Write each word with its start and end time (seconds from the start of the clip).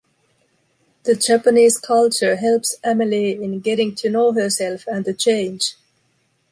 The 1.03 1.13
Japanese 1.15 1.77
culture 1.77 2.35
helps 2.37 2.75
Amelie 2.83 3.33
in 3.33 3.59
getting 3.59 3.93
to 3.97 4.09
know 4.09 4.31
herself 4.33 4.85
and 4.87 5.05
to 5.05 5.13
change. 5.13 5.75